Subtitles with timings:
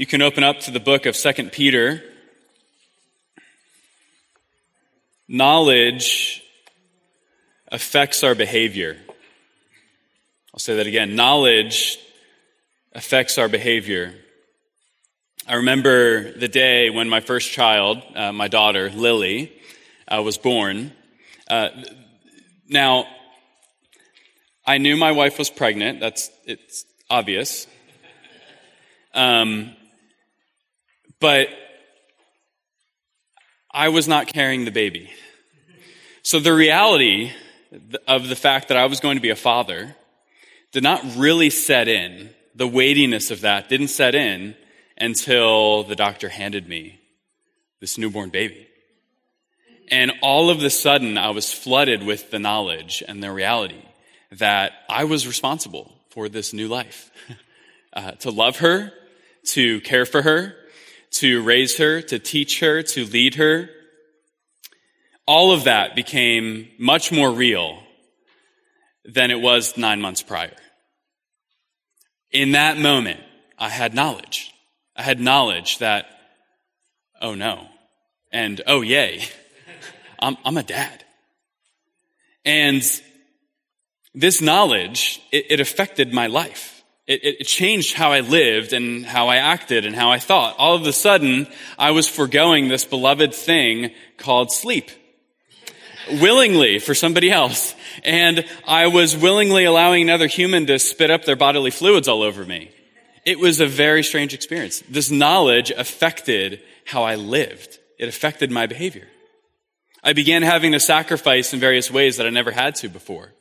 [0.00, 2.02] You can open up to the book of 2 Peter.
[5.28, 6.42] Knowledge
[7.68, 8.96] affects our behavior.
[10.54, 11.16] I'll say that again.
[11.16, 11.98] Knowledge
[12.94, 14.14] affects our behavior.
[15.46, 19.52] I remember the day when my first child, uh, my daughter, Lily,
[20.08, 20.92] uh, was born.
[21.46, 21.68] Uh,
[22.70, 23.04] now,
[24.66, 26.00] I knew my wife was pregnant.
[26.00, 27.66] That's, it's obvious.
[29.12, 29.76] Um,
[31.20, 31.48] but
[33.70, 35.10] I was not carrying the baby.
[36.22, 37.32] So the reality
[38.08, 39.94] of the fact that I was going to be a father
[40.72, 42.30] did not really set in.
[42.54, 44.56] The weightiness of that didn't set in
[44.98, 47.00] until the doctor handed me
[47.80, 48.66] this newborn baby.
[49.90, 53.82] And all of a sudden, I was flooded with the knowledge and the reality
[54.32, 57.10] that I was responsible for this new life.
[57.92, 58.92] Uh, to love her,
[59.44, 60.54] to care for her,
[61.12, 63.68] to raise her, to teach her, to lead her.
[65.26, 67.82] All of that became much more real
[69.04, 70.56] than it was nine months prior.
[72.30, 73.20] In that moment,
[73.58, 74.52] I had knowledge.
[74.96, 76.06] I had knowledge that,
[77.20, 77.66] oh no,
[78.32, 79.24] and oh yay,
[80.20, 81.04] I'm, I'm a dad.
[82.44, 82.82] And
[84.14, 86.79] this knowledge, it, it affected my life.
[87.10, 90.54] It, it, changed how I lived and how I acted and how I thought.
[90.58, 94.92] All of a sudden, I was foregoing this beloved thing called sleep.
[96.20, 97.74] willingly for somebody else.
[98.04, 102.44] And I was willingly allowing another human to spit up their bodily fluids all over
[102.44, 102.70] me.
[103.26, 104.80] It was a very strange experience.
[104.88, 107.80] This knowledge affected how I lived.
[107.98, 109.08] It affected my behavior.
[110.04, 113.32] I began having to sacrifice in various ways that I never had to before.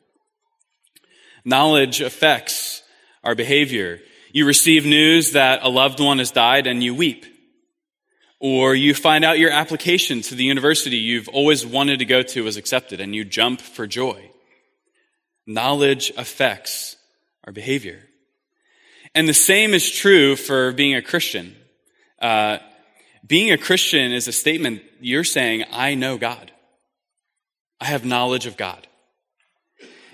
[1.46, 2.79] Knowledge affects
[3.24, 4.00] our behavior.
[4.32, 7.26] You receive news that a loved one has died and you weep.
[8.40, 12.44] Or you find out your application to the university you've always wanted to go to
[12.44, 14.30] was accepted and you jump for joy.
[15.46, 16.96] Knowledge affects
[17.44, 18.00] our behavior.
[19.14, 21.56] And the same is true for being a Christian.
[22.22, 22.60] Uh,
[23.26, 26.52] being a Christian is a statement you're saying, I know God.
[27.82, 28.88] I have knowledge of God.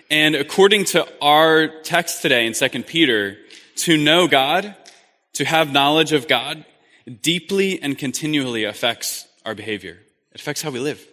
[0.09, 3.37] And according to our text today in 2 Peter,
[3.77, 4.75] to know God,
[5.33, 6.63] to have knowledge of God,
[7.21, 9.97] deeply and continually affects our behavior.
[10.31, 11.03] It affects how we live.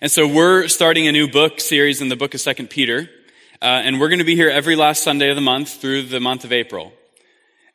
[0.00, 3.10] And so we're starting a new book series in the book of 2 Peter.
[3.60, 6.20] Uh, and we're going to be here every last Sunday of the month through the
[6.20, 6.92] month of April.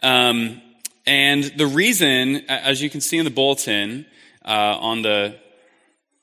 [0.02, 0.62] Um,
[1.06, 4.06] and the reason, as you can see in the bulletin
[4.46, 5.36] uh, on the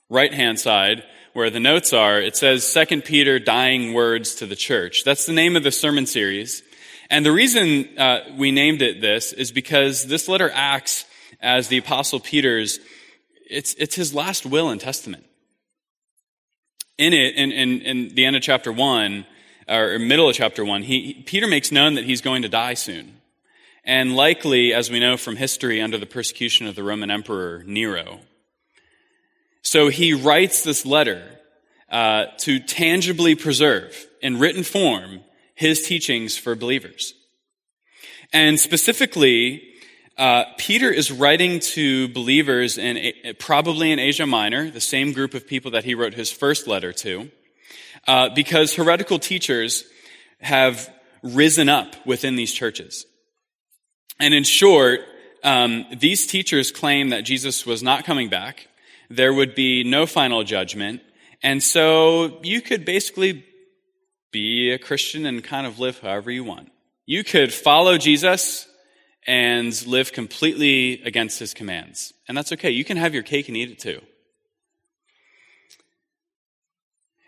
[0.09, 1.03] right hand side,
[1.37, 5.05] where the notes are, it says 2 Peter Dying Words to the Church.
[5.05, 6.63] That's the name of the sermon series.
[7.11, 11.05] And the reason uh, we named it this is because this letter acts
[11.43, 12.81] as the Apostle Peter's,
[13.51, 15.27] it's, it's his last will and testament.
[16.97, 19.27] In it, in, in, in the end of chapter 1,
[19.69, 23.21] or middle of chapter 1, he, Peter makes known that he's going to die soon.
[23.85, 28.21] And likely, as we know from history, under the persecution of the Roman Emperor Nero.
[29.67, 31.29] So he writes this letter
[31.91, 35.23] uh, to tangibly preserve in written form
[35.57, 37.15] his teachings for believers.
[38.33, 39.65] And specifically,
[40.17, 45.49] uh, Peter is writing to believers in probably in Asia Minor, the same group of
[45.49, 47.29] people that he wrote his first letter to,
[48.07, 49.83] uh, because heretical teachers
[50.41, 50.89] have
[51.25, 53.05] risen up within these churches.
[54.21, 55.01] And in short,
[55.43, 58.69] um, these teachers claim that Jesus was not coming back
[59.09, 61.03] there would be no final judgment.
[61.43, 63.45] And so you could basically
[64.33, 66.71] be a Christian and kind of live however you want.
[67.07, 68.69] You could follow Jesus
[69.27, 72.13] and live completely against his commands.
[72.29, 72.71] And that's okay.
[72.71, 74.01] You can have your cake and eat it too.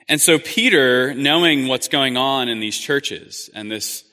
[0.09, 4.05] And so Peter, knowing what's going on in these churches and this,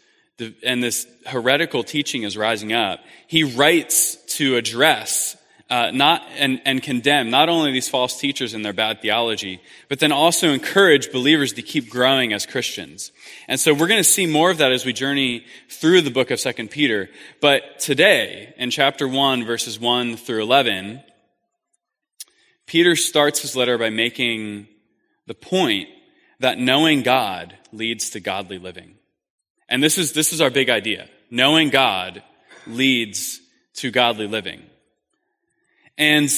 [0.63, 5.37] and this heretical teaching is rising up, he writes to address
[5.75, 9.99] uh, not and, and condemn not only these false teachers and their bad theology, but
[9.99, 13.11] then also encourage believers to keep growing as Christians.
[13.49, 16.31] And so we're going to see more of that as we journey through the book
[16.31, 17.09] of Second Peter.
[17.41, 21.03] But today, in chapter one, verses one through eleven,
[22.65, 24.67] Peter starts his letter by making
[25.27, 25.89] the point
[26.39, 28.95] that knowing God leads to godly living.
[29.67, 31.09] And this is, this is our big idea.
[31.29, 32.23] Knowing God
[32.67, 33.41] leads
[33.75, 34.61] to godly living.
[35.97, 36.29] And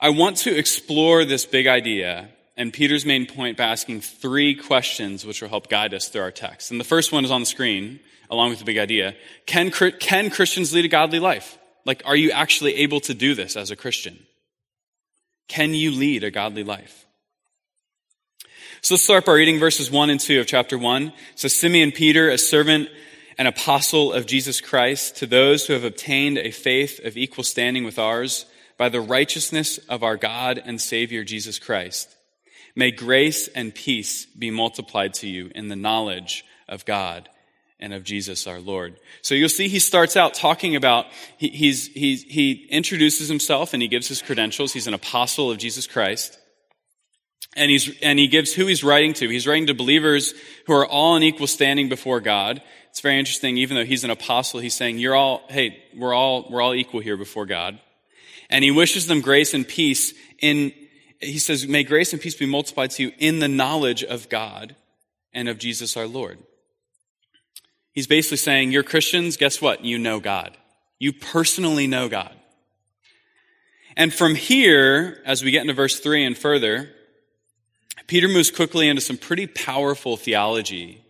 [0.00, 5.24] I want to explore this big idea and Peter's main point by asking three questions
[5.24, 6.72] which will help guide us through our text.
[6.72, 8.00] And the first one is on the screen.
[8.30, 9.14] along with the big idea.
[9.46, 11.56] Can, can Christians lead a godly life?
[11.86, 14.18] Like, are you actually able to do this as a Christian?
[15.48, 17.06] Can you lead a godly life?
[18.82, 21.12] So let's start by reading verses 1 and 2 of chapter 1.
[21.36, 22.90] So Simeon Peter, a servant
[23.38, 27.84] and apostle of Jesus Christ, to those who have obtained a faith of equal standing
[27.84, 28.44] with ours
[28.78, 32.16] by the righteousness of our God and Savior Jesus Christ.
[32.74, 37.28] May grace and peace be multiplied to you in the knowledge of God
[37.80, 38.98] and of Jesus our Lord.
[39.22, 43.82] So you'll see he starts out talking about, he, he's, he's, he introduces himself and
[43.82, 44.72] he gives his credentials.
[44.72, 46.38] He's an apostle of Jesus Christ.
[47.56, 49.28] And he's, and he gives who he's writing to.
[49.28, 50.34] He's writing to believers
[50.66, 52.62] who are all in equal standing before God.
[52.90, 53.56] It's very interesting.
[53.56, 57.00] Even though he's an apostle, he's saying, you're all, hey, we're all, we're all equal
[57.00, 57.80] here before God.
[58.50, 60.72] And he wishes them grace and peace in,
[61.20, 64.74] he says, may grace and peace be multiplied to you in the knowledge of God
[65.32, 66.38] and of Jesus our Lord.
[67.92, 69.84] He's basically saying, you're Christians, guess what?
[69.84, 70.56] You know God.
[70.98, 72.34] You personally know God.
[73.96, 76.90] And from here, as we get into verse 3 and further,
[78.06, 81.02] Peter moves quickly into some pretty powerful theology,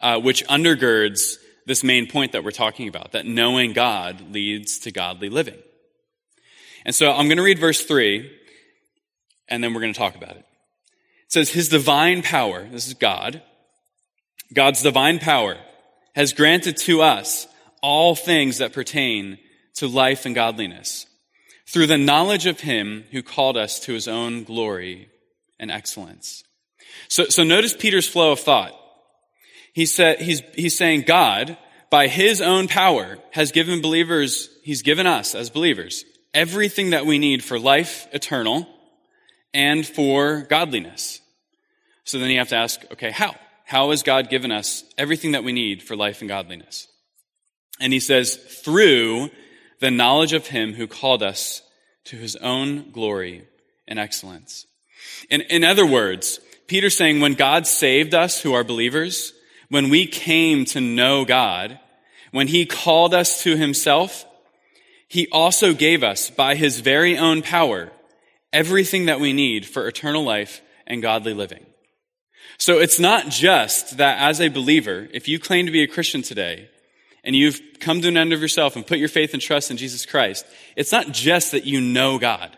[0.00, 1.36] uh, which undergirds
[1.66, 5.58] this main point that we're talking about, that knowing God leads to godly living.
[6.84, 8.30] And so I'm going to read verse 3,
[9.48, 10.44] and then we're going to talk about it.
[11.26, 13.42] It says, His divine power, this is God,
[14.52, 15.56] God's divine power
[16.14, 17.46] has granted to us
[17.82, 19.38] all things that pertain
[19.74, 21.06] to life and godliness
[21.66, 25.08] through the knowledge of him who called us to his own glory
[25.58, 26.42] and excellence.
[27.08, 28.72] So, so notice Peter's flow of thought.
[29.72, 31.56] He said, he's, he's saying God,
[31.88, 36.04] by his own power, has given believers, he's given us as believers,
[36.34, 38.66] everything that we need for life eternal
[39.52, 41.20] and for godliness.
[42.04, 43.34] So then you have to ask, okay, how?
[43.64, 46.88] How has God given us everything that we need for life and godliness?
[47.78, 49.30] And he says, through
[49.78, 51.62] the knowledge of him who called us
[52.04, 53.46] to his own glory
[53.86, 54.66] and excellence.
[55.30, 59.32] In, in other words, Peter's saying when God saved us who are believers,
[59.68, 61.78] when we came to know God,
[62.32, 64.24] when he called us to himself,
[65.10, 67.90] he also gave us by his very own power
[68.52, 71.66] everything that we need for eternal life and godly living.
[72.58, 76.22] So it's not just that as a believer, if you claim to be a Christian
[76.22, 76.68] today,
[77.24, 79.76] and you've come to an end of yourself and put your faith and trust in
[79.76, 80.46] Jesus Christ,
[80.76, 82.56] it's not just that you know God,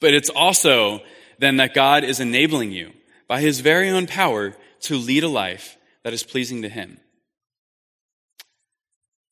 [0.00, 1.00] but it's also
[1.40, 2.92] then that God is enabling you
[3.26, 7.00] by his very own power to lead a life that is pleasing to him.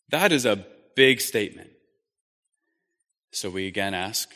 [0.09, 1.71] That is a big statement.
[3.33, 4.31] So we again ask,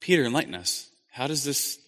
[0.00, 0.88] Peter, enlighten us.
[1.10, 1.78] How does this,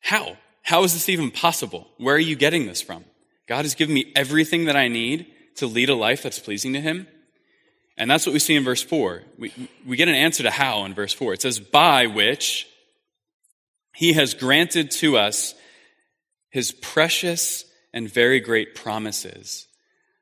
[0.00, 0.36] how?
[0.62, 1.86] How is this even possible?
[1.98, 3.04] Where are you getting this from?
[3.46, 5.26] God has given me everything that I need
[5.56, 7.06] to lead a life that's pleasing to Him.
[7.96, 9.22] And that's what we see in verse 4.
[9.38, 9.52] We,
[9.86, 11.34] we get an answer to how in verse 4.
[11.34, 12.66] It says, by which
[13.94, 15.54] He has granted to us
[16.50, 19.65] His precious and very great promises,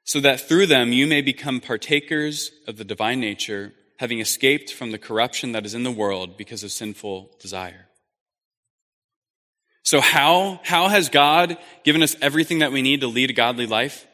[0.05, 4.93] so that through them you may become partakers of the divine nature, having escaped from
[4.93, 7.89] the corruption that is in the world because of sinful desire.
[9.83, 13.67] So how, how has God given us everything that we need to lead a godly
[13.67, 14.07] life?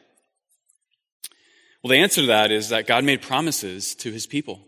[1.81, 4.59] Well, the answer to that is that God made promises to his people.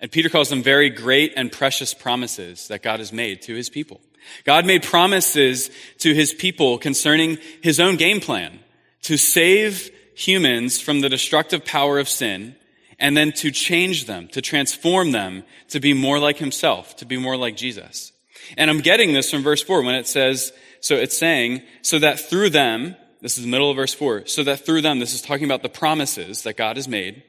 [0.00, 3.70] And Peter calls them very great and precious promises that God has made to his
[3.70, 4.00] people.
[4.44, 8.58] God made promises to his people concerning his own game plan
[9.02, 12.56] to save humans from the destructive power of sin
[12.98, 17.16] and then to change them, to transform them to be more like himself, to be
[17.16, 18.12] more like Jesus.
[18.56, 22.20] And I'm getting this from verse 4 when it says, so it's saying, so that
[22.20, 25.22] through them, this is the middle of verse 4, so that through them, this is
[25.22, 27.22] talking about the promises that God has made,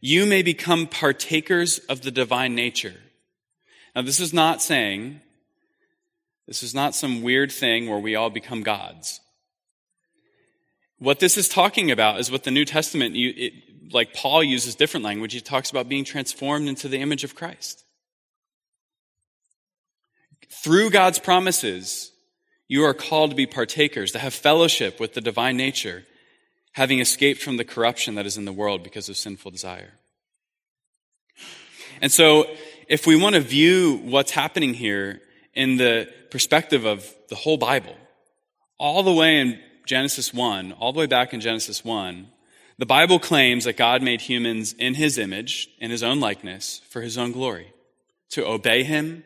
[0.00, 2.94] you may become partakers of the divine nature.
[3.94, 5.20] Now, this is not saying,
[6.46, 9.20] this is not some weird thing where we all become gods.
[11.02, 15.02] What this is talking about is what the New Testament, it, like Paul uses different
[15.02, 15.32] language.
[15.32, 17.84] He talks about being transformed into the image of Christ.
[20.48, 22.12] Through God's promises,
[22.68, 26.04] you are called to be partakers, to have fellowship with the divine nature,
[26.70, 29.94] having escaped from the corruption that is in the world because of sinful desire.
[32.00, 32.46] And so,
[32.86, 35.20] if we want to view what's happening here
[35.52, 37.96] in the perspective of the whole Bible,
[38.78, 42.28] all the way in Genesis 1, all the way back in Genesis 1,
[42.78, 47.00] the Bible claims that God made humans in his image, in his own likeness, for
[47.00, 47.72] his own glory,
[48.30, 49.24] to obey him,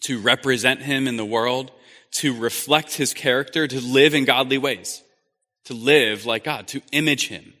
[0.00, 1.70] to represent him in the world,
[2.12, 5.02] to reflect his character, to live in godly ways.
[5.64, 7.52] to live like God, to image Him.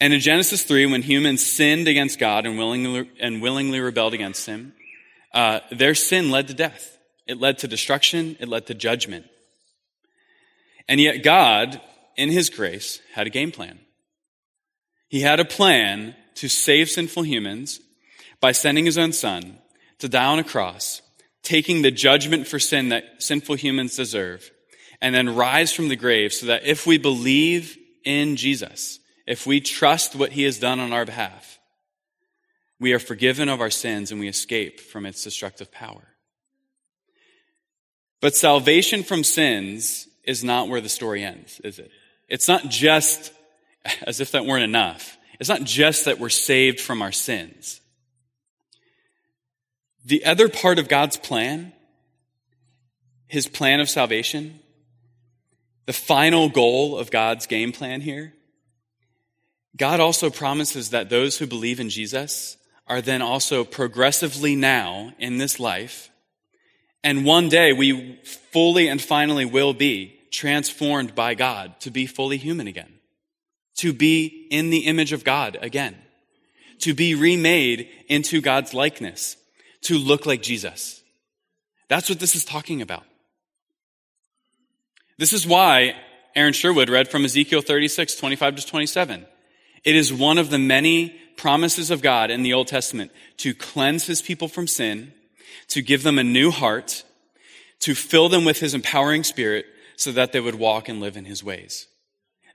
[0.00, 4.46] And in Genesis 3, when humans sinned against God and willingly, and willingly rebelled against
[4.46, 4.74] Him,
[5.32, 6.98] uh, their sin led to death.
[7.26, 8.36] It led to destruction.
[8.38, 9.26] It led to judgment.
[10.88, 11.80] And yet God,
[12.16, 13.78] in His grace, had a game plan.
[15.08, 17.80] He had a plan to save sinful humans
[18.40, 19.58] by sending His own Son
[19.98, 21.02] to die on a cross,
[21.42, 24.50] taking the judgment for sin that sinful humans deserve,
[25.00, 29.60] and then rise from the grave so that if we believe in Jesus, if we
[29.60, 31.58] trust what he has done on our behalf,
[32.80, 36.08] we are forgiven of our sins and we escape from its destructive power.
[38.20, 41.90] But salvation from sins is not where the story ends, is it?
[42.28, 43.32] It's not just,
[44.06, 47.80] as if that weren't enough, it's not just that we're saved from our sins.
[50.04, 51.72] The other part of God's plan,
[53.26, 54.60] his plan of salvation,
[55.86, 58.32] the final goal of God's game plan here,
[59.76, 65.38] God also promises that those who believe in Jesus are then also progressively now in
[65.38, 66.10] this life,
[67.04, 72.38] and one day we fully and finally will be transformed by God to be fully
[72.38, 72.92] human again,
[73.76, 75.96] to be in the image of God again,
[76.80, 79.36] to be remade into God's likeness,
[79.82, 81.02] to look like Jesus.
[81.88, 83.04] That's what this is talking about.
[85.18, 85.94] This is why
[86.34, 89.26] Aaron Sherwood read from Ezekiel 36, 25 to 27.
[89.84, 94.06] It is one of the many promises of God in the Old Testament to cleanse
[94.06, 95.12] his people from sin,
[95.68, 97.04] to give them a new heart,
[97.80, 101.24] to fill them with his empowering spirit so that they would walk and live in
[101.24, 101.86] his ways.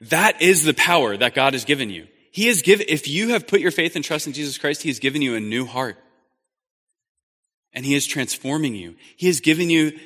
[0.01, 2.07] That is the power that God has given you.
[2.31, 4.89] He has given, if you have put your faith and trust in Jesus Christ, he
[4.89, 5.97] has given you a new heart.
[7.73, 8.95] And he is transforming you.
[9.17, 9.97] He has given you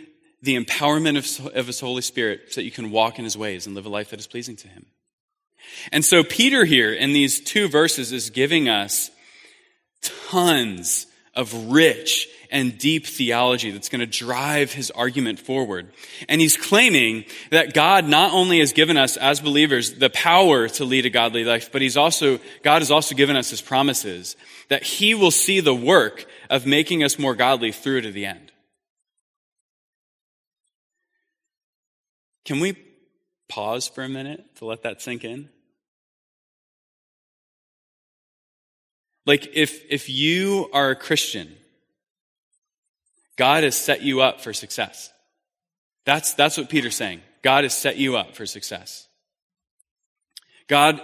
[0.42, 3.66] the empowerment of, of his Holy Spirit so that you can walk in his ways
[3.66, 4.86] and live a life that is pleasing to him.
[5.92, 9.10] And so Peter here in these two verses is giving us
[10.02, 15.92] tons of rich and deep theology that's going to drive his argument forward.
[16.30, 20.86] And he's claiming that God not only has given us as believers the power to
[20.86, 24.38] lead a godly life, but he's also, God has also given us his promises
[24.70, 28.52] that he will see the work of making us more godly through to the end.
[32.46, 32.78] Can we
[33.50, 35.50] pause for a minute to let that sink in?
[39.26, 41.56] Like if, if you are a Christian,
[43.38, 45.12] God has set you up for success.
[46.06, 47.22] That's, that's what Peter's saying.
[47.42, 49.08] God has set you up for success.
[50.68, 51.02] God,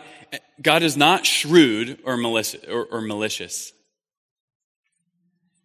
[0.62, 2.64] God is not shrewd or malicious.
[2.66, 3.74] Or, or malicious.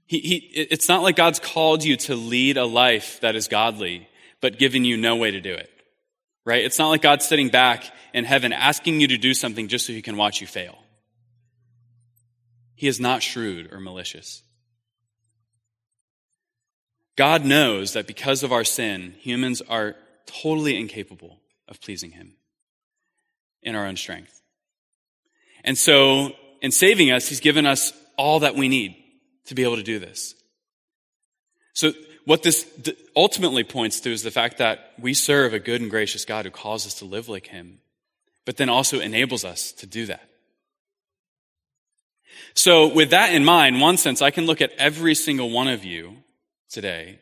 [0.07, 4.09] He, he, it's not like God's called you to lead a life that is godly,
[4.41, 5.71] but given you no way to do it
[6.45, 6.65] right?
[6.65, 9.93] It's not like God's sitting back in heaven asking you to do something just so
[9.93, 10.79] he can watch you fail.
[12.75, 14.43] He is not shrewd or malicious.
[17.17, 19.95] God knows that because of our sin, humans are
[20.27, 22.35] totally incapable of pleasing him
[23.63, 24.43] in our own strength.
[25.63, 28.97] And so, in saving us, he's given us all that we need
[29.47, 30.35] to be able to do this.
[31.73, 31.93] So,
[32.25, 32.67] what this
[33.15, 36.51] ultimately points to is the fact that we serve a good and gracious God who
[36.51, 37.81] calls us to live like him,
[38.47, 40.29] but then also enables us to do that.
[42.55, 45.85] So with that in mind, one sense, I can look at every single one of
[45.85, 46.24] you
[46.75, 47.21] today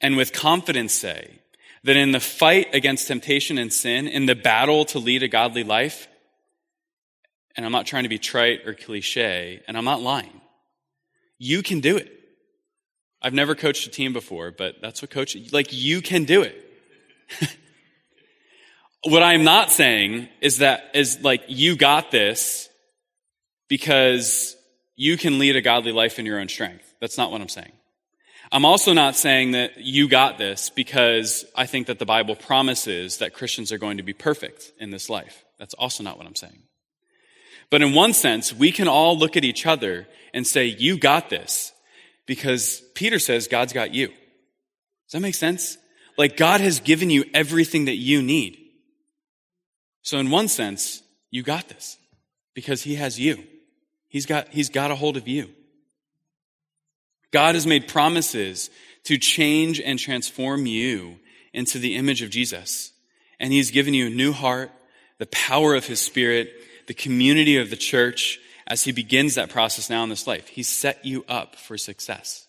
[0.00, 1.40] and with confidence say
[1.84, 5.64] that in the fight against temptation and sin, in the battle to lead a godly
[5.64, 6.08] life,
[7.56, 10.40] and I'm not trying to be trite or cliche, and I'm not lying,
[11.38, 12.12] you can do it.
[13.20, 16.64] I've never coached a team before, but that's what coach, like you can do it.
[19.04, 22.68] what I'm not saying is that, is like, you got this
[23.68, 24.56] because
[24.94, 26.94] you can lead a godly life in your own strength.
[27.00, 27.72] That's not what I'm saying.
[28.50, 33.18] I'm also not saying that you got this because I think that the Bible promises
[33.18, 35.44] that Christians are going to be perfect in this life.
[35.58, 36.62] That's also not what I'm saying.
[37.70, 41.28] But in one sense, we can all look at each other and say, you got
[41.28, 41.72] this
[42.24, 44.08] because Peter says God's got you.
[44.08, 45.76] Does that make sense?
[46.16, 48.58] Like God has given you everything that you need.
[50.02, 51.98] So in one sense, you got this
[52.54, 53.44] because he has you.
[54.08, 55.50] He's got, he's got a hold of you.
[57.30, 58.70] God has made promises
[59.04, 61.16] to change and transform you
[61.52, 62.92] into the image of Jesus.
[63.40, 64.70] And he's given you a new heart,
[65.18, 66.50] the power of his spirit,
[66.86, 70.48] the community of the church, as he begins that process now in this life.
[70.48, 72.46] He's set you up for success.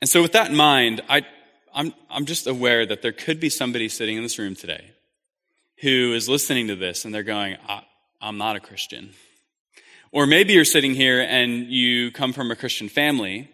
[0.00, 1.22] And so with that in mind, I,
[1.72, 4.90] I'm, I'm just aware that there could be somebody sitting in this room today
[5.80, 7.56] who is listening to this and they're going,
[8.20, 9.10] I'm not a Christian.
[10.14, 13.50] Or maybe you're sitting here and you come from a Christian family,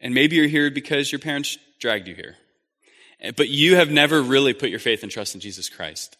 [0.00, 2.36] and maybe you're here because your parents dragged you here.
[3.36, 6.16] But you have never really put your faith and trust in Jesus Christ.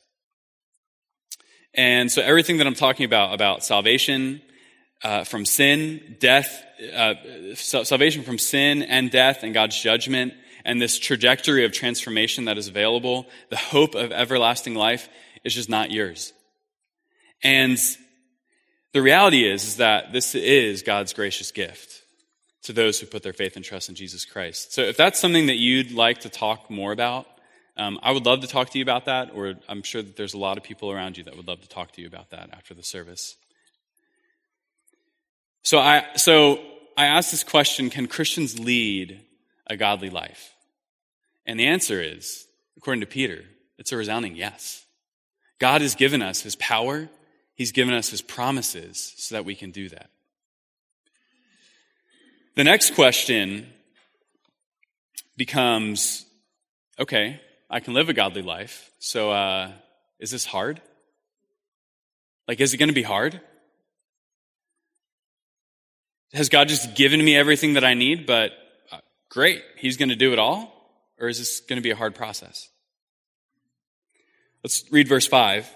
[1.72, 4.42] And so everything that I'm talking about, about salvation
[5.02, 6.62] uh, from sin, death,
[6.94, 7.14] uh,
[7.54, 10.34] salvation from sin and death and God's judgment,
[10.66, 15.08] and this trajectory of transformation that is available, the hope of everlasting life
[15.42, 16.34] is just not yours.
[17.42, 17.78] And
[18.94, 22.02] the reality is, is that this is God's gracious gift
[22.62, 24.72] to those who put their faith and trust in Jesus Christ.
[24.72, 27.26] So if that's something that you'd like to talk more about,
[27.76, 30.34] um, I would love to talk to you about that, or I'm sure that there's
[30.34, 32.50] a lot of people around you that would love to talk to you about that
[32.52, 33.34] after the service.
[35.62, 36.60] So I, so
[36.96, 39.20] I asked this question, can Christians lead
[39.66, 40.54] a godly life?
[41.46, 42.46] And the answer is,
[42.76, 43.42] according to Peter,
[43.76, 44.86] it's a resounding yes.
[45.58, 47.08] God has given us his power
[47.54, 50.10] He's given us his promises so that we can do that.
[52.56, 53.66] The next question
[55.36, 56.26] becomes
[56.98, 58.90] okay, I can live a godly life.
[59.00, 59.72] So, uh,
[60.20, 60.80] is this hard?
[62.46, 63.40] Like, is it going to be hard?
[66.32, 68.52] Has God just given me everything that I need, but
[68.92, 70.70] uh, great, He's going to do it all?
[71.18, 72.68] Or is this going to be a hard process?
[74.62, 75.68] Let's read verse 5.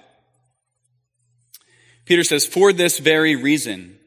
[2.08, 3.98] Peter says, For this very reason,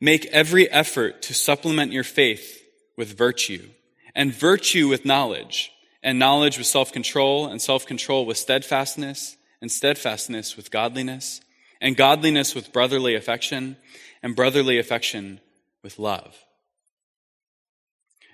[0.00, 2.64] make every effort to supplement your faith
[2.96, 3.68] with virtue,
[4.14, 5.72] and virtue with knowledge,
[6.02, 11.42] and knowledge with self control, and self control with steadfastness, and steadfastness with godliness,
[11.82, 13.76] and godliness with brotherly affection,
[14.22, 15.38] and brotherly affection
[15.82, 16.34] with love.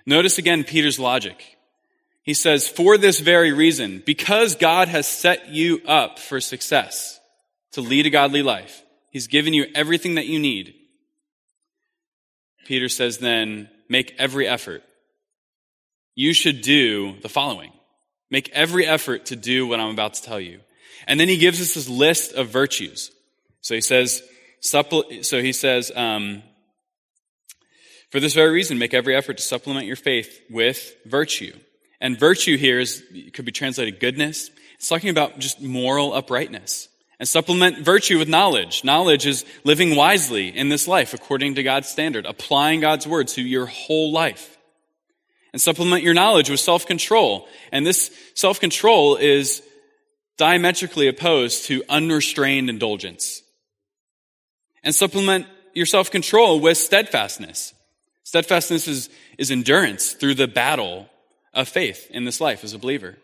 [0.05, 1.57] Notice again Peter's logic.
[2.23, 7.16] He says, For this very reason, because God has set you up for success
[7.77, 8.81] to lead a godly life.
[9.11, 10.73] He's given you everything that you need.
[12.65, 14.81] Peter says then, make every effort.
[16.15, 17.71] You should do the following.
[18.31, 20.61] Make every effort to do what I'm about to tell you.
[21.05, 23.11] And then he gives us this list of virtues.
[23.61, 24.23] So he says,
[24.59, 25.03] so
[25.39, 26.41] he says, um,
[28.09, 31.53] for this very reason, make every effort to supplement your faith with virtue.
[32.01, 34.49] And virtue here is, could be translated goodness.
[34.77, 36.89] It's talking about just moral uprightness.
[37.19, 38.83] And supplement virtue with knowledge.
[38.83, 43.41] Knowledge is living wisely in this life according to God's standard, applying God's word to
[43.41, 44.57] your whole life.
[45.51, 47.47] And supplement your knowledge with self-control.
[47.71, 49.63] And this self-control is
[50.37, 53.41] diametrically opposed to unrestrained indulgence.
[54.83, 57.73] And supplement your self-control with steadfastness.
[58.23, 61.09] Steadfastness is, is endurance through the battle
[61.53, 63.17] of faith in this life as a believer.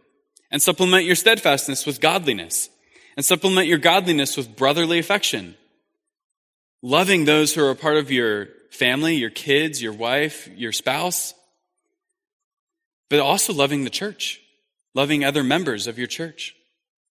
[0.49, 2.69] And supplement your steadfastness with godliness
[3.15, 5.56] and supplement your godliness with brotherly affection.
[6.82, 11.34] Loving those who are a part of your family, your kids, your wife, your spouse,
[13.10, 14.41] but also loving the church,
[14.93, 16.56] loving other members of your church,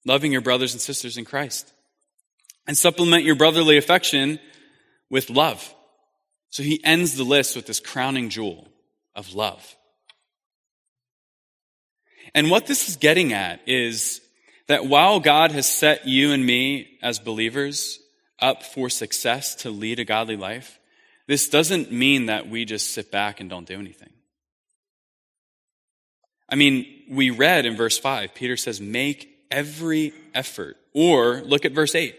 [0.05, 1.73] loving your brothers and sisters in Christ.
[2.67, 4.39] And supplement your brotherly affection
[5.11, 5.75] with love.
[6.51, 8.69] So he ends the list with this crowning jewel
[9.17, 9.77] of love.
[12.35, 14.22] And what this is getting at is
[14.73, 18.01] that while God has set you and me as believers
[18.39, 20.79] up for success to lead a godly life,
[21.27, 24.09] this doesn't mean that we just sit back and don't do anything.
[26.49, 30.79] I mean, we read in verse 5, Peter says, make every effort.
[30.95, 32.17] Or look at verse 8.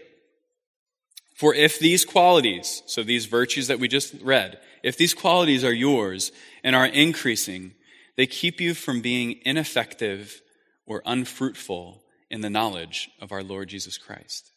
[1.34, 5.72] For if these qualities, so these virtues that we just read, if these qualities are
[5.72, 6.30] yours
[6.62, 7.74] and are increasing,
[8.16, 10.40] they keep you from being ineffective
[10.86, 14.50] or unfruitful in the knowledge of our Lord Jesus Christ.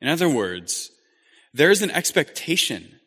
[0.00, 0.90] In other words,
[1.52, 3.00] there is an expectation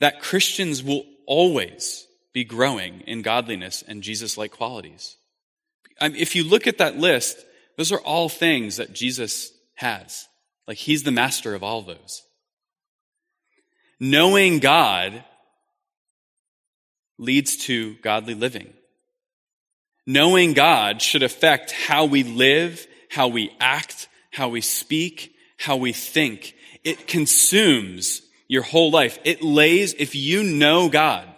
[0.00, 5.16] that Christians will always be growing in godliness and Jesus like qualities.
[6.00, 7.38] Um, if you look at that list,
[7.76, 10.28] those are all things that Jesus has.
[10.68, 12.22] Like he's the master of all those.
[13.98, 15.24] Knowing God
[17.18, 18.72] leads to godly living.
[20.06, 25.92] Knowing God should affect how we live, how we act, how we speak, how we
[25.92, 26.54] think.
[26.84, 29.18] It consumes your whole life.
[29.24, 31.28] It lays, if you know God,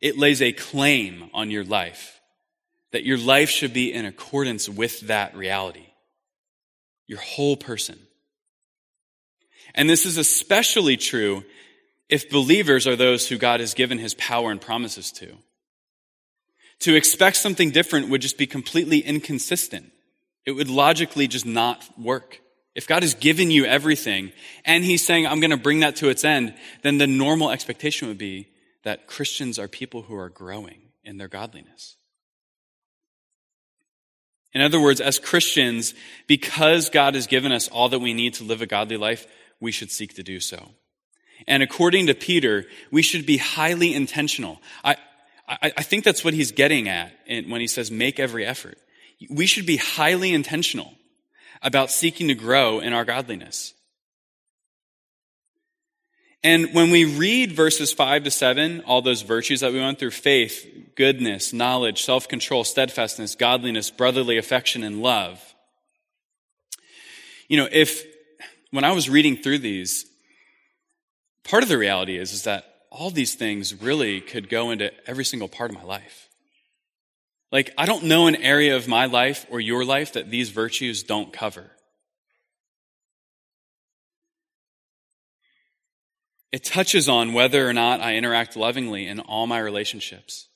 [0.00, 2.20] it lays a claim on your life
[2.94, 5.86] that your life should be in accordance with that reality.
[7.06, 7.98] Your whole person.
[9.74, 11.44] And this is especially true
[12.08, 15.36] if believers are those who God has given his power and promises to.
[16.84, 19.90] To expect something different would just be completely inconsistent.
[20.44, 22.40] It would logically just not work.
[22.74, 24.32] If God has given you everything
[24.66, 28.08] and he's saying, I'm going to bring that to its end, then the normal expectation
[28.08, 28.48] would be
[28.82, 31.96] that Christians are people who are growing in their godliness.
[34.52, 35.94] In other words, as Christians,
[36.26, 39.26] because God has given us all that we need to live a godly life,
[39.58, 40.68] we should seek to do so.
[41.46, 44.60] And according to Peter, we should be highly intentional.
[44.84, 44.96] I,
[45.46, 48.78] I, I think that's what he's getting at when he says make every effort.
[49.30, 50.92] We should be highly intentional
[51.62, 53.74] about seeking to grow in our godliness.
[56.42, 60.10] And when we read verses 5 to 7, all those virtues that we went through
[60.10, 65.54] faith, goodness, knowledge, self control, steadfastness, godliness, brotherly affection, and love.
[67.48, 68.04] You know, if
[68.70, 70.04] when I was reading through these,
[71.44, 75.24] part of the reality is, is that all these things really could go into every
[75.24, 76.28] single part of my life.
[77.50, 81.02] Like, I don't know an area of my life or your life that these virtues
[81.02, 81.70] don't cover.
[86.52, 90.48] It touches on whether or not I interact lovingly in all my relationships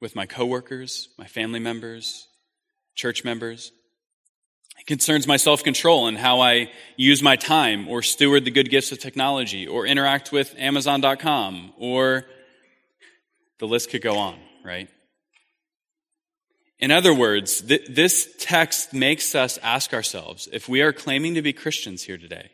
[0.00, 2.26] with my coworkers, my family members,
[2.94, 3.70] church members.
[4.82, 8.68] It concerns my self control and how I use my time or steward the good
[8.68, 12.24] gifts of technology or interact with Amazon.com or
[13.60, 14.88] the list could go on, right?
[16.80, 21.42] In other words, th- this text makes us ask ourselves if we are claiming to
[21.42, 22.50] be Christians here today,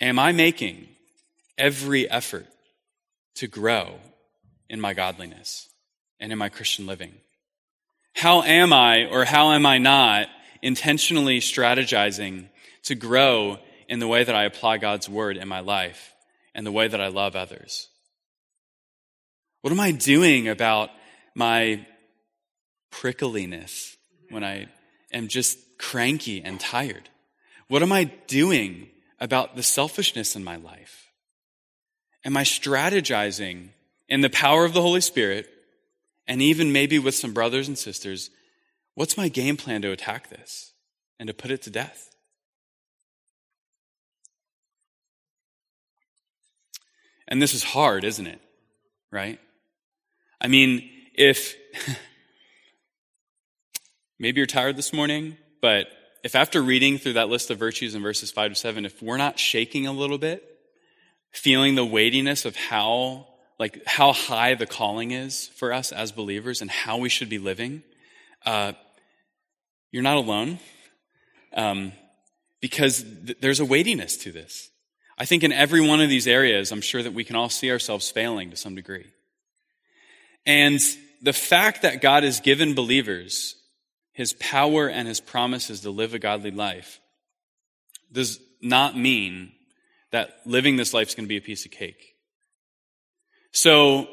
[0.00, 0.88] am I making
[1.58, 2.46] every effort
[3.34, 3.96] to grow
[4.70, 5.68] in my godliness
[6.18, 7.12] and in my Christian living?
[8.14, 10.28] How am I or how am I not
[10.62, 12.48] intentionally strategizing
[12.84, 16.14] to grow in the way that I apply God's word in my life
[16.54, 17.88] and the way that I love others?
[19.62, 20.90] What am I doing about
[21.34, 21.86] my
[22.90, 23.96] prickliness
[24.30, 24.68] when I
[25.12, 27.08] am just cranky and tired?
[27.68, 28.88] What am I doing
[29.20, 31.08] about the selfishness in my life?
[32.24, 33.68] Am I strategizing
[34.08, 35.48] in the power of the Holy Spirit
[36.26, 38.30] and even maybe with some brothers and sisters?
[38.98, 40.72] What's my game plan to attack this
[41.20, 42.10] and to put it to death?
[47.28, 48.40] And this is hard, isn't it?
[49.12, 49.38] Right?
[50.40, 51.54] I mean, if
[54.18, 55.86] maybe you're tired this morning, but
[56.24, 59.16] if after reading through that list of virtues in verses 5 to 7, if we're
[59.16, 60.42] not shaking a little bit,
[61.30, 63.28] feeling the weightiness of how,
[63.60, 67.38] like, how high the calling is for us as believers and how we should be
[67.38, 67.84] living,
[68.44, 68.72] uh,
[69.90, 70.58] you're not alone.
[71.54, 71.92] Um,
[72.60, 74.70] because th- there's a weightiness to this.
[75.16, 77.70] I think in every one of these areas, I'm sure that we can all see
[77.70, 79.06] ourselves failing to some degree.
[80.46, 80.80] And
[81.22, 83.56] the fact that God has given believers
[84.12, 87.00] his power and his promises to live a godly life
[88.10, 89.52] does not mean
[90.10, 92.14] that living this life is going to be a piece of cake.
[93.52, 94.08] So,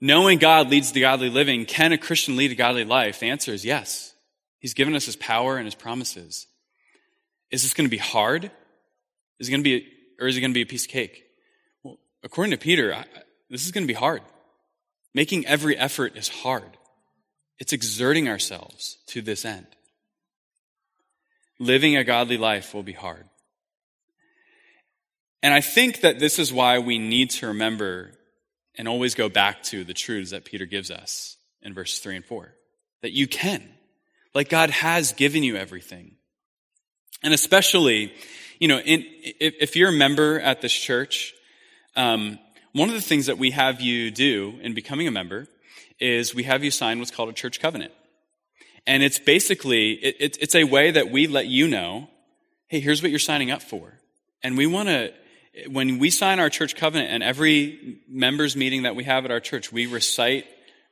[0.00, 3.20] knowing God leads to godly living, can a Christian lead a godly life?
[3.20, 4.12] The answer is yes.
[4.58, 6.46] He's given us his power and his promises.
[7.50, 8.50] Is this going to be hard?
[9.38, 9.86] Is it going to be,
[10.20, 11.24] or is it going to be a piece of cake?
[11.82, 13.04] Well, according to Peter, I,
[13.50, 14.22] this is going to be hard.
[15.14, 16.76] Making every effort is hard.
[17.58, 19.66] It's exerting ourselves to this end.
[21.58, 23.24] Living a godly life will be hard.
[25.42, 28.12] And I think that this is why we need to remember
[28.76, 32.24] and always go back to the truths that Peter gives us in verses 3 and
[32.24, 32.54] 4.
[33.02, 33.62] That you can.
[34.36, 36.12] Like God has given you everything.
[37.22, 38.12] And especially,
[38.60, 39.02] you know, in,
[39.40, 41.32] if, you're a member at this church,
[41.96, 42.38] um,
[42.74, 45.46] one of the things that we have you do in becoming a member
[45.98, 47.92] is we have you sign what's called a church covenant.
[48.86, 52.10] And it's basically, it, it, it's a way that we let you know,
[52.68, 53.94] hey, here's what you're signing up for.
[54.42, 55.14] And we want to
[55.70, 59.40] when we sign our church covenant and every members meeting that we have at our
[59.40, 60.44] church, we recite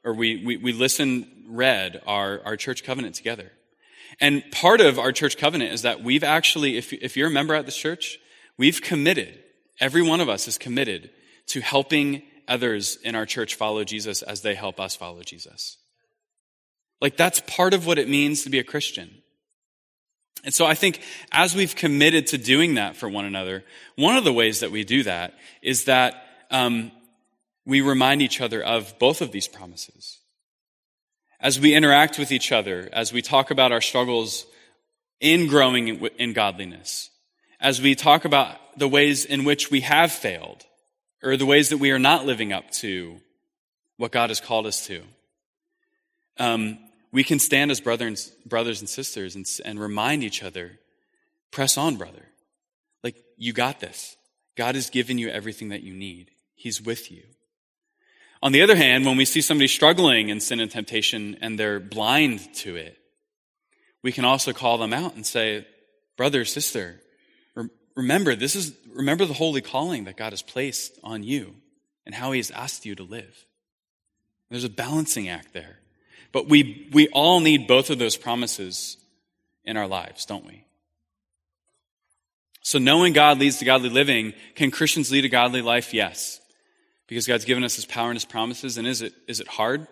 [0.02, 3.52] or we, we, we listen read our, our church covenant together.
[4.20, 7.54] And part of our church covenant is that we've actually, if, if you're a member
[7.54, 8.18] at this church,
[8.56, 9.38] we've committed,
[9.80, 11.10] every one of us is committed
[11.46, 15.78] to helping others in our church follow Jesus as they help us follow Jesus.
[17.00, 19.10] Like that's part of what it means to be a Christian.
[20.44, 21.00] And so I think
[21.32, 23.64] as we've committed to doing that for one another,
[23.96, 26.14] one of the ways that we do that is that
[26.50, 26.92] um,
[27.66, 30.18] we remind each other of both of these promises.
[31.40, 34.46] As we interact with each other, as we talk about our struggles
[35.20, 37.10] in growing in godliness,
[37.60, 40.64] as we talk about the ways in which we have failed,
[41.22, 43.20] or the ways that we are not living up to
[43.96, 45.02] what God has called us to,
[46.38, 46.78] um,
[47.12, 50.78] we can stand as brother and, brothers and sisters and, and remind each other
[51.54, 52.26] press on, brother.
[53.04, 54.16] Like, you got this.
[54.56, 57.22] God has given you everything that you need, He's with you.
[58.44, 61.80] On the other hand, when we see somebody struggling in sin and temptation and they're
[61.80, 62.98] blind to it,
[64.02, 65.66] we can also call them out and say,
[66.18, 67.00] brother, sister,
[67.96, 71.54] remember, this is, remember the holy calling that God has placed on you
[72.04, 73.46] and how he has asked you to live.
[74.50, 75.78] There's a balancing act there.
[76.30, 78.98] But we, we all need both of those promises
[79.64, 80.66] in our lives, don't we?
[82.60, 84.34] So knowing God leads to godly living.
[84.54, 85.94] Can Christians lead a godly life?
[85.94, 86.42] Yes
[87.06, 88.78] because God's given us his power and his promises.
[88.78, 89.86] And is it, is it hard?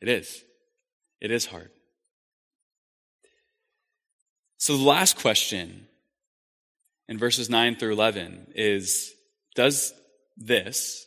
[0.00, 0.42] It is.
[1.20, 1.70] It is hard.
[4.58, 5.86] So the last question
[7.08, 9.12] in verses 9 through 11 is
[9.54, 9.92] Does
[10.36, 11.06] this,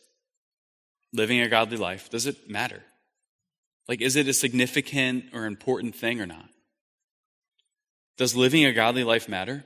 [1.12, 2.82] living a godly life, does it matter?
[3.88, 6.48] Like, is it a significant or important thing or not?
[8.16, 9.64] Does living a godly life matter?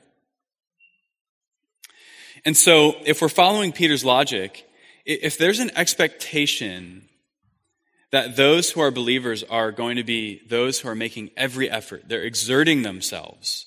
[2.44, 4.66] And so, if we're following Peter's logic,
[5.04, 7.08] if there's an expectation
[8.10, 12.04] that those who are believers are going to be those who are making every effort,
[12.08, 13.66] they're exerting themselves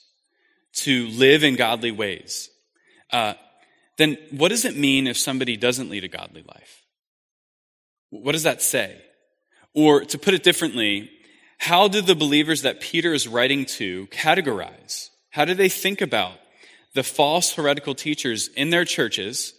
[0.74, 2.50] to live in godly ways,
[3.12, 3.34] uh,
[3.98, 6.84] then what does it mean if somebody doesn't lead a godly life?
[8.10, 9.02] What does that say?
[9.74, 11.10] Or to put it differently,
[11.58, 15.10] how do the believers that Peter is writing to categorize?
[15.32, 16.38] How do they think about
[16.94, 19.54] the false heretical teachers in their churches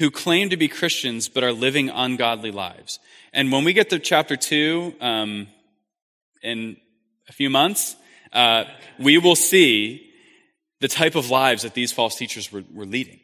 [0.00, 2.98] who claim to be Christians but are living ungodly lives.
[3.34, 5.46] And when we get to chapter 2 um,
[6.42, 6.78] in
[7.28, 7.96] a few months,
[8.32, 8.64] uh,
[8.98, 10.10] we will see
[10.80, 13.20] the type of lives that these false teachers were, were leading.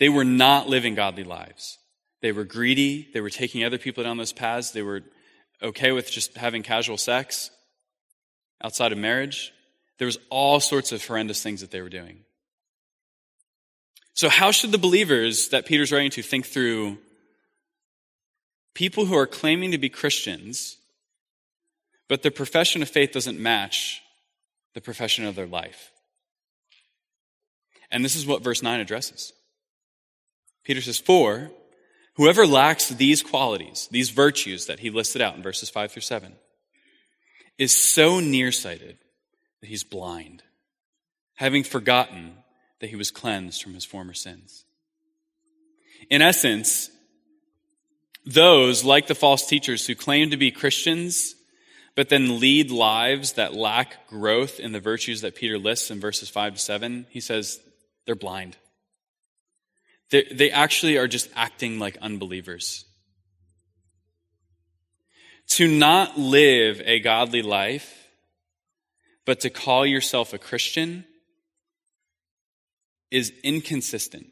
[0.00, 1.78] They were not living godly lives.
[2.20, 3.08] They were greedy.
[3.14, 4.72] They were taking other people down those paths.
[4.72, 5.02] They were
[5.62, 7.50] okay with just having casual sex
[8.60, 9.52] outside of marriage.
[9.98, 12.24] There was all sorts of horrendous things that they were doing.
[14.20, 16.98] So, how should the believers that Peter's writing to think through
[18.74, 20.76] people who are claiming to be Christians,
[22.06, 24.02] but their profession of faith doesn't match
[24.74, 25.90] the profession of their life?
[27.90, 29.32] And this is what verse 9 addresses.
[30.64, 31.50] Peter says, For
[32.16, 36.34] whoever lacks these qualities, these virtues that he listed out in verses 5 through 7,
[37.56, 38.98] is so nearsighted
[39.62, 40.42] that he's blind,
[41.36, 42.34] having forgotten
[42.80, 44.64] that he was cleansed from his former sins.
[46.08, 46.90] In essence,
[48.24, 51.34] those, like the false teachers who claim to be Christians,
[51.94, 56.28] but then lead lives that lack growth in the virtues that Peter lists in verses
[56.28, 57.60] 5 to 7, he says
[58.06, 58.56] they're blind.
[60.10, 62.84] They, they actually are just acting like unbelievers.
[65.50, 68.08] To not live a godly life,
[69.26, 71.04] but to call yourself a Christian
[73.10, 74.26] is inconsistent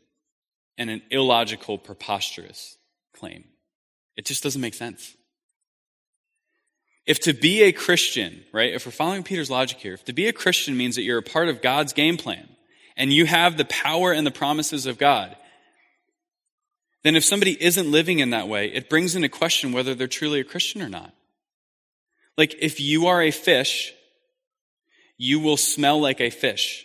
[0.76, 2.76] and an illogical, preposterous
[3.14, 3.44] claim.
[4.16, 5.14] It just doesn't make sense.
[7.06, 10.28] If to be a Christian, right, if we're following Peter's logic here, if to be
[10.28, 12.48] a Christian means that you're a part of God's game plan
[12.96, 15.34] and you have the power and the promises of God,
[17.04, 20.40] then if somebody isn't living in that way, it brings into question whether they're truly
[20.40, 21.14] a Christian or not.
[22.36, 23.92] Like, if you are a fish,
[25.16, 26.84] you will smell like a fish.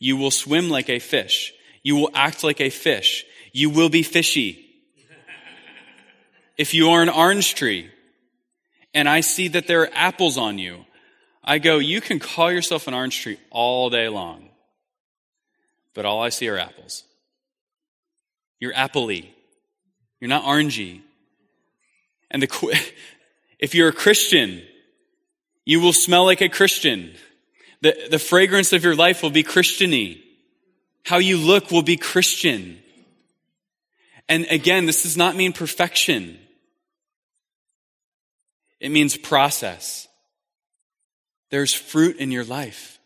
[0.00, 1.52] You will swim like a fish.
[1.84, 3.24] You will act like a fish.
[3.52, 4.66] You will be fishy.
[6.56, 7.90] if you are an orange tree
[8.92, 10.84] and I see that there are apples on you,
[11.44, 14.48] I go, you can call yourself an orange tree all day long,
[15.94, 17.04] but all I see are apples.
[18.58, 19.28] You're appley.
[20.20, 21.00] You're not orangey.
[22.30, 22.80] And the,
[23.58, 24.62] if you're a Christian,
[25.64, 27.14] you will smell like a Christian.
[27.82, 30.20] The, the fragrance of your life will be Christiany.
[31.04, 32.78] How you look will be Christian.
[34.28, 36.38] And again, this does not mean perfection.
[38.78, 40.08] It means process.
[41.50, 42.98] There's fruit in your life.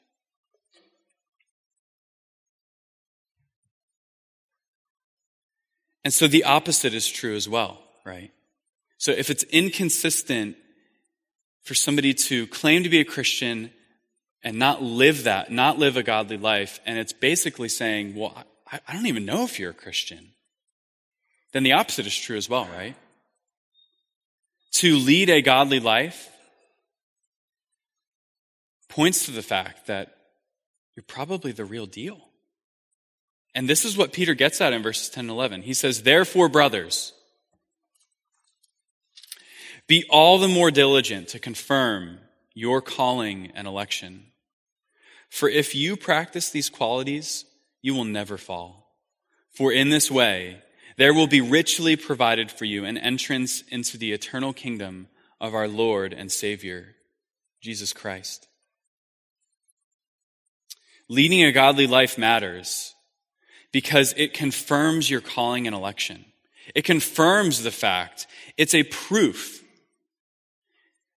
[6.04, 8.30] And so the opposite is true as well, right?
[8.98, 10.56] So if it's inconsistent
[11.62, 13.70] for somebody to claim to be a Christian
[14.44, 16.78] and not live that, not live a godly life.
[16.84, 20.28] And it's basically saying, well, I, I don't even know if you're a Christian.
[21.52, 22.94] Then the opposite is true as well, right?
[24.72, 26.28] To lead a godly life
[28.88, 30.14] points to the fact that
[30.94, 32.20] you're probably the real deal.
[33.54, 35.62] And this is what Peter gets at in verses 10 and 11.
[35.62, 37.12] He says, Therefore, brothers,
[39.86, 42.18] Be all the more diligent to confirm
[42.52, 44.26] your calling and election.
[45.34, 47.44] For if you practice these qualities,
[47.82, 48.94] you will never fall.
[49.50, 50.62] For in this way,
[50.96, 55.08] there will be richly provided for you an entrance into the eternal kingdom
[55.40, 56.94] of our Lord and Savior,
[57.60, 58.46] Jesus Christ.
[61.08, 62.94] Leading a godly life matters
[63.72, 66.26] because it confirms your calling and election.
[66.76, 69.64] It confirms the fact, it's a proof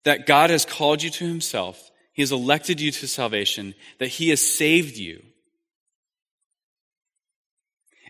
[0.06, 1.87] that God has called you to himself,
[2.18, 5.22] he has elected you to salvation, that he has saved you.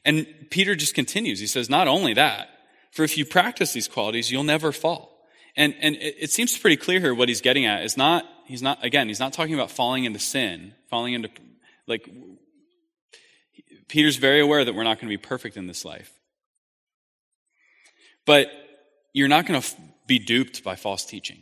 [0.06, 1.42] And Peter just continues.
[1.42, 2.48] He says, not only that,
[2.92, 5.28] for if you practice these qualities, you'll never fall.
[5.58, 8.62] And, and it, it seems pretty clear here what he's getting at is not, he's
[8.62, 11.30] not, again, he's not talking about falling into sin, falling into,
[11.86, 12.10] like,
[13.90, 16.14] Peter's very aware that we're not going to be perfect in this life.
[18.26, 18.48] But
[19.12, 21.42] you're not going to be duped by false teaching.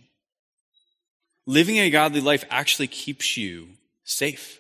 [1.46, 3.70] Living a godly life actually keeps you
[4.04, 4.60] safe.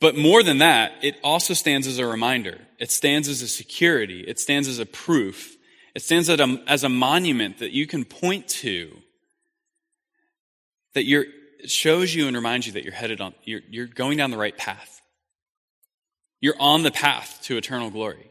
[0.00, 2.60] But more than that, it also stands as a reminder.
[2.78, 4.20] It stands as a security.
[4.20, 5.56] It stands as a proof.
[5.94, 8.94] It stands as a, monument that you can point to
[10.92, 11.24] that you're,
[11.58, 14.36] it shows you and reminds you that you're headed on, you're, you're going down the
[14.36, 15.00] right path.
[16.40, 18.30] You're on the path to eternal glory.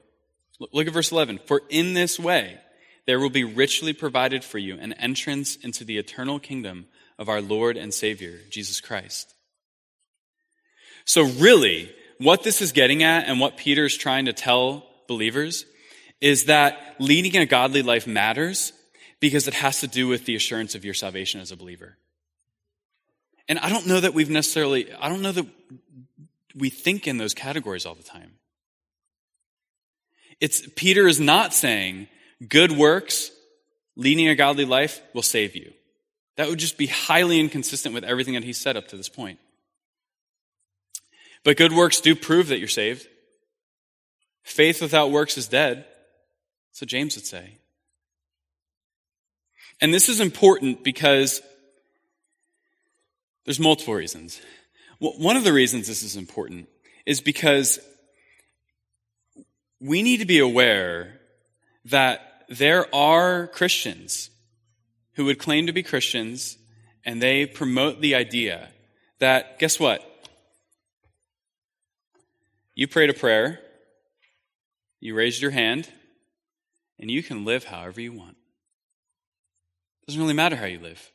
[0.60, 1.40] Look at verse 11.
[1.46, 2.60] For in this way,
[3.06, 6.88] there will be richly provided for you an entrance into the eternal kingdom
[7.18, 9.34] of our Lord and Savior, Jesus Christ.
[11.06, 15.66] So really, what this is getting at and what Peter is trying to tell believers
[16.20, 18.74] is that leading a godly life matters
[19.20, 21.98] because it has to do with the assurance of your salvation as a believer.
[23.48, 25.46] And I don't know that we've necessarily, I don't know that
[26.56, 28.32] we think in those categories all the time.
[30.40, 32.08] It's, Peter is not saying
[32.48, 33.32] good works,
[33.96, 35.74] leading a godly life will save you.
[36.38, 39.40] That would just be highly inconsistent with everything that he's said up to this point.
[41.44, 43.08] But good works do prove that you're saved.
[44.44, 45.86] Faith without works is dead.
[46.72, 47.60] So James would say.
[49.82, 51.42] And this is important because
[53.46, 54.42] there's multiple reasons.
[55.00, 56.68] One of the reasons this is important
[57.06, 57.80] is because
[59.80, 61.15] we need to be aware
[61.86, 64.30] that there are Christians
[65.14, 66.58] who would claim to be Christians
[67.06, 68.70] and they promote the idea
[69.20, 70.02] that, guess what?
[72.74, 73.60] You prayed a prayer,
[75.00, 75.88] you raised your hand,
[77.00, 78.36] and you can live however you want.
[80.02, 81.12] It doesn't really matter how you live.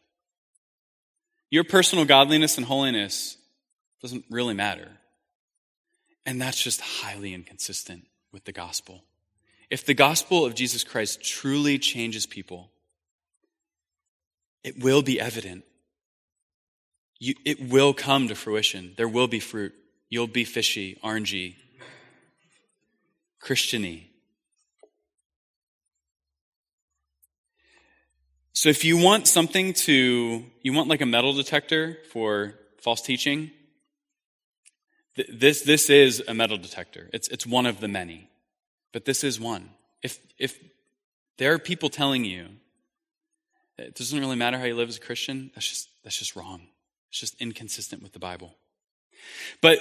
[1.50, 3.36] Your personal godliness and holiness
[4.00, 4.88] doesn't really matter.
[6.24, 9.02] And that's just highly inconsistent with the gospel.
[9.70, 12.70] If the gospel of Jesus Christ truly changes people,
[14.64, 15.64] it will be evident.
[17.18, 18.94] You, it will come to fruition.
[18.96, 19.72] There will be fruit.
[20.08, 21.54] You'll be fishy, orangey,
[23.40, 24.06] Christiany.
[28.52, 33.52] So if you want something to, you want like a metal detector for false teaching,
[35.28, 37.10] this, this is a metal detector.
[37.12, 38.29] It's, it's one of the many,
[38.92, 39.70] but this is one.
[40.02, 40.58] If, if
[41.38, 42.48] there are people telling you
[43.78, 46.62] it doesn't really matter how you live as a Christian, that's just, that's just wrong.
[47.08, 48.54] It's just inconsistent with the Bible.
[49.60, 49.78] But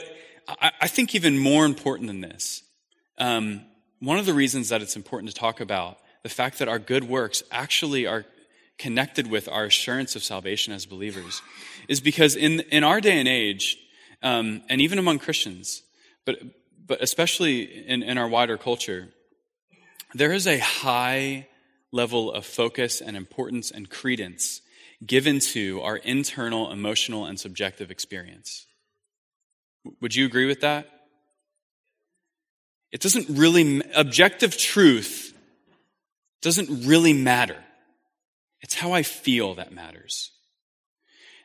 [0.48, 2.64] I, I think even more important than this,
[3.18, 3.62] um,
[4.00, 7.06] one of the reasons that it's important to talk about the fact that our good
[7.06, 8.26] works actually are
[8.78, 11.42] connected with our assurance of salvation as believers
[11.88, 13.78] is because in, in our day and age,
[14.24, 15.82] um, and even among Christians,
[16.26, 16.40] but,
[16.90, 19.10] but especially in, in our wider culture,
[20.14, 21.48] there is a high
[21.92, 24.62] level of focus and importance and credence
[25.06, 28.66] given to our internal, emotional, and subjective experience.
[30.02, 30.90] Would you agree with that?
[32.92, 35.34] It doesn't really, objective truth
[36.42, 37.64] doesn't really matter.
[38.62, 40.32] It's how I feel that matters.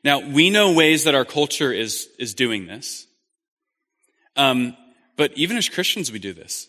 [0.03, 3.07] Now, we know ways that our culture is, is doing this.
[4.37, 4.77] Um,
[5.17, 6.69] but even as Christians, we do this.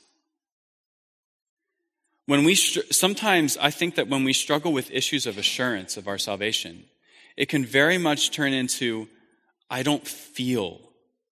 [2.27, 6.17] When we, sometimes I think that when we struggle with issues of assurance of our
[6.17, 6.85] salvation,
[7.37, 9.07] it can very much turn into,
[9.69, 10.79] I don't feel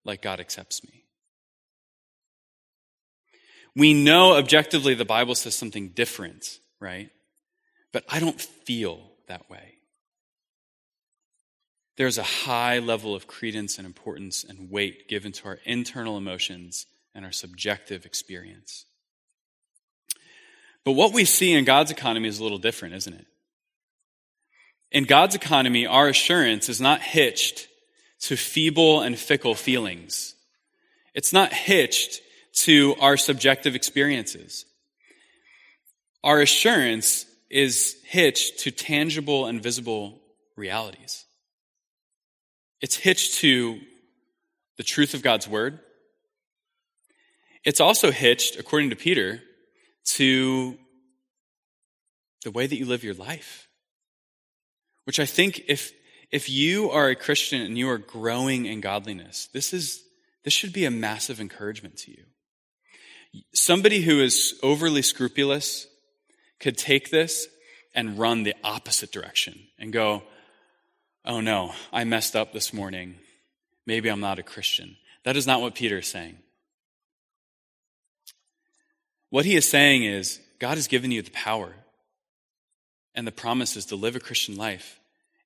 [0.05, 1.03] like God accepts me.
[3.75, 7.09] We know objectively the Bible says something different, right?
[7.91, 9.75] But I don't feel that way.
[11.95, 16.85] There's a high level of credence and importance and weight given to our internal emotions
[17.15, 18.85] and our subjective experience.
[20.83, 23.25] But what we see in God's economy is a little different, isn't it?
[24.91, 27.67] In God's economy, our assurance is not hitched
[28.21, 30.35] to feeble and fickle feelings.
[31.13, 32.21] It's not hitched
[32.53, 34.65] to our subjective experiences.
[36.23, 40.21] Our assurance is hitched to tangible and visible
[40.55, 41.25] realities.
[42.81, 43.79] It's hitched to
[44.77, 45.79] the truth of God's word.
[47.63, 49.41] It's also hitched, according to Peter,
[50.05, 50.77] to
[52.43, 53.67] the way that you live your life.
[55.05, 55.91] Which I think if,
[56.31, 60.03] if you are a Christian and you are growing in godliness, this is,
[60.43, 62.23] this should be a massive encouragement to you.
[63.53, 65.87] Somebody who is overly scrupulous
[66.59, 67.47] could take this
[67.95, 70.23] and run the opposite direction and go,
[71.25, 73.15] Oh no, I messed up this morning.
[73.85, 74.97] Maybe I'm not a Christian.
[75.23, 76.37] That is not what Peter is saying.
[79.33, 81.73] What he is saying is, God has given you the power
[83.15, 84.99] and the promises to live a Christian life.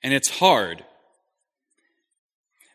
[0.03, 0.83] And it's hard.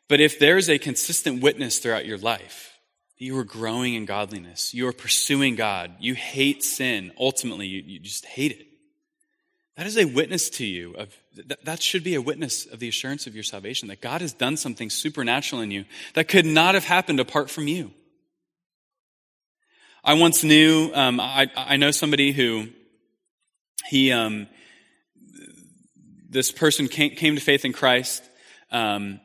[0.08, 2.78] But if there is a consistent witness throughout your life,
[3.18, 7.98] you are growing in godliness, you are pursuing God, you hate sin, ultimately, you, you
[7.98, 8.66] just hate it.
[9.76, 11.14] That is a witness to you of
[11.46, 14.32] that, that should be a witness of the assurance of your salvation that God has
[14.32, 15.84] done something supernatural in you
[16.14, 17.90] that could not have happened apart from you.
[20.04, 22.70] I once knew um, I, I know somebody who
[23.88, 24.48] he um,
[26.28, 28.24] this person came, came, to faith in Christ,
[28.72, 29.20] um,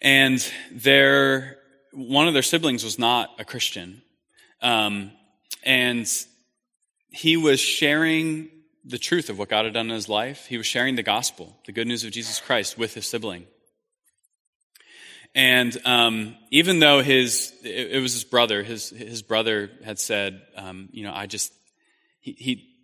[0.00, 1.58] and their
[1.92, 4.00] one of their siblings was not a Christian,
[4.62, 5.10] um,
[5.64, 6.08] and
[7.10, 8.48] he was sharing
[8.84, 10.46] the truth of what God had done in his life.
[10.46, 13.46] He was sharing the gospel, the good news of Jesus Christ, with his sibling.
[15.36, 20.40] And um, even though his it, it, was his brother, his his brother had said,
[20.56, 21.52] um, you know, I just
[22.20, 22.76] he, he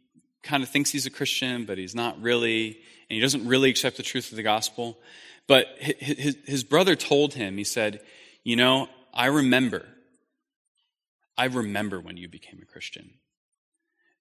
[0.43, 2.67] kind of thinks he's a Christian, but he's not really,
[3.09, 4.99] and he doesn't really accept the truth of the gospel.
[5.47, 8.01] But his, his brother told him, he said,
[8.45, 9.87] you know, I remember,
[11.39, 13.15] I remember when you became a Christian.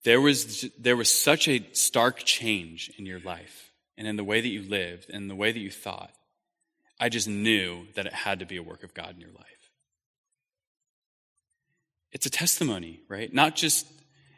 [0.04, 4.40] There was, there was such a stark change in your life and in the way
[4.40, 6.12] that you lived and the way that you thought.
[7.02, 9.45] I just knew that it had to be a work of God in your life.
[12.14, 13.34] It's a testimony, right?
[13.34, 13.88] Not just,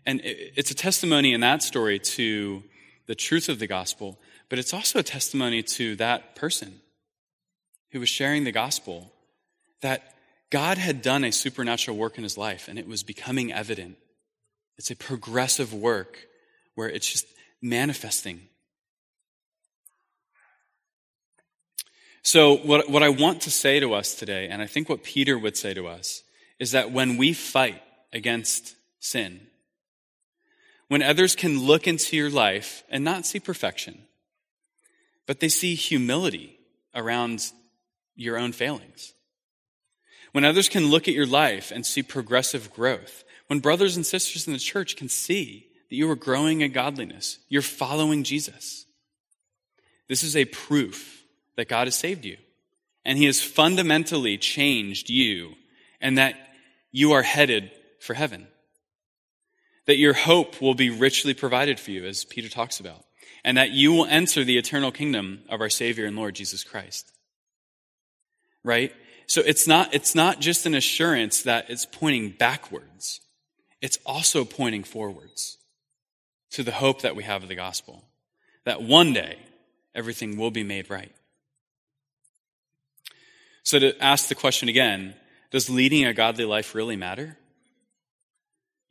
[0.06, 2.64] and it's a testimony in that story to
[3.06, 4.18] the truth of the gospel,
[4.50, 6.80] but it's also a testimony to that person
[7.92, 9.12] who was sharing the gospel
[9.82, 10.16] that
[10.50, 13.98] God had done a supernatural work in his life and it was becoming evident
[14.78, 16.28] it's a progressive work
[16.76, 17.28] where it's just
[17.62, 18.42] manifesting.
[22.24, 25.38] So, what, what I want to say to us today, and I think what Peter
[25.38, 26.24] would say to us,
[26.58, 27.82] is that when we fight
[28.14, 29.42] against sin,
[30.88, 34.04] when others can look into your life and not see perfection,
[35.28, 36.58] but they see humility
[36.96, 37.52] around
[38.16, 39.14] your own failings.
[40.32, 44.48] When others can look at your life and see progressive growth, when brothers and sisters
[44.48, 48.86] in the church can see that you are growing in godliness, you're following Jesus.
[50.08, 51.23] This is a proof
[51.56, 52.38] that God has saved you.
[53.06, 55.54] And he has fundamentally changed you
[56.00, 56.36] and that
[56.92, 58.48] you are headed for heaven.
[59.86, 63.04] That your hope will be richly provided for you, as Peter talks about,
[63.44, 67.12] and that you will enter the eternal kingdom of our Savior and Lord Jesus Christ.
[68.64, 68.94] Right?
[69.28, 73.20] So it's not, it's not just an assurance that it's pointing backwards
[73.84, 75.58] it's also pointing forwards
[76.52, 78.06] to the hope that we have of the gospel
[78.64, 79.36] that one day
[79.94, 81.12] everything will be made right.
[83.64, 85.16] So, to ask the question again,
[85.52, 87.38] does leading a godly life really matter?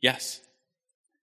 [0.01, 0.41] Yes.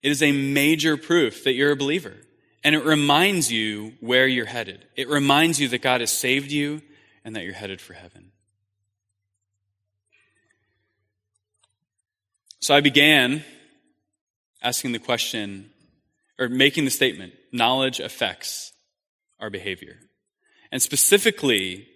[0.02, 2.14] It is a major proof that you're a believer.
[2.62, 4.86] And it reminds you where you're headed.
[4.96, 6.82] It reminds you that God has saved you
[7.24, 8.32] and that you're headed for heaven.
[12.60, 13.44] So I began
[14.62, 15.70] asking the question
[16.38, 18.72] or making the statement knowledge affects
[19.38, 19.96] our behavior.
[20.70, 21.88] And specifically,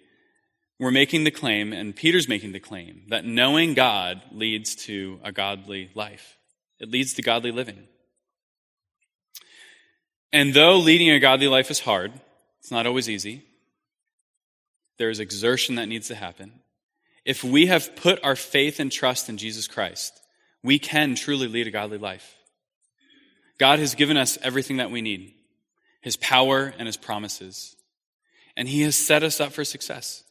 [0.79, 5.31] we're making the claim, and Peter's making the claim, that knowing God leads to a
[5.31, 6.37] godly life.
[6.79, 7.87] It leads to godly living.
[10.33, 12.11] And though leading a godly life is hard,
[12.59, 13.43] it's not always easy,
[14.97, 16.51] there is exertion that needs to happen.
[17.23, 20.19] If we have put our faith and trust in Jesus Christ,
[20.61, 22.35] we can truly lead a godly life.
[23.57, 25.33] God has given us everything that we need
[26.01, 27.75] His power and His promises.
[28.57, 30.24] And He has set us up for success.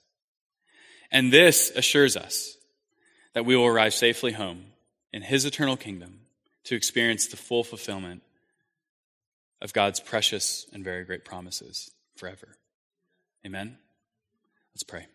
[1.11, 2.57] And this assures us
[3.35, 4.67] that we will arrive safely home
[5.13, 6.21] in His eternal kingdom
[6.65, 8.23] to experience the full fulfillment
[9.61, 12.57] of God's precious and very great promises forever.
[13.47, 13.79] Amen.
[14.75, 15.07] Let's pray.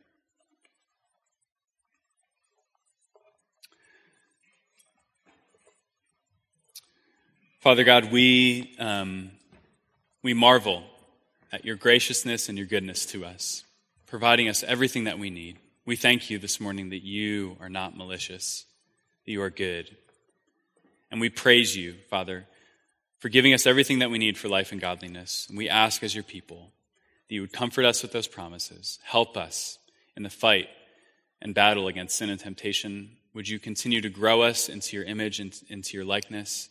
[7.60, 9.32] Father God, we, um,
[10.24, 10.84] we marvel
[11.52, 13.66] at your graciousness and your goodness to us,
[14.08, 15.58] providing us everything that we need.
[15.90, 18.68] We thank you this morning that you are not malicious,
[19.26, 19.98] that you are good.
[21.10, 22.46] And we praise you, Father,
[23.18, 25.48] for giving us everything that we need for life and godliness.
[25.50, 26.70] And we ask as your people
[27.28, 29.80] that you would comfort us with those promises, help us
[30.16, 30.68] in the fight
[31.42, 33.18] and battle against sin and temptation.
[33.34, 36.70] Would you continue to grow us into your image and into your likeness?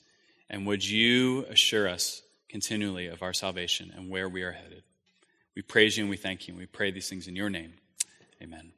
[0.48, 4.84] And would you assure us continually of our salvation and where we are headed?
[5.56, 7.72] We praise you and we thank you and we pray these things in your name.
[8.40, 8.77] Amen.